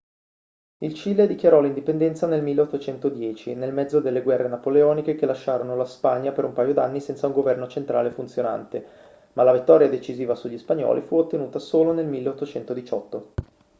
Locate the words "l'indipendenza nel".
1.61-2.41